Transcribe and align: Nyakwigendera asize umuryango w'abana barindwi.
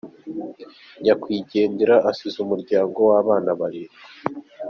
Nyakwigendera 1.03 1.95
asize 2.09 2.37
umuryango 2.45 2.97
w'abana 3.09 3.49
barindwi. 3.59 3.99